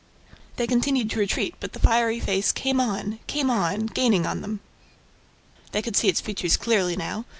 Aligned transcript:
They 0.55 0.65
continued 0.65 1.11
to 1.11 1.19
retreat, 1.19 1.53
but 1.59 1.73
the 1.73 1.79
fiery 1.79 2.19
face 2.19 2.51
came 2.51 2.81
on, 2.81 3.19
came 3.27 3.51
on, 3.51 3.85
gaining 3.85 4.25
on 4.25 4.41
them. 4.41 4.59
They 5.73 5.83
could 5.83 5.95
see 5.95 6.07
its 6.09 6.19
features 6.21 6.57
clearly 6.57 6.95
now. 6.95 7.25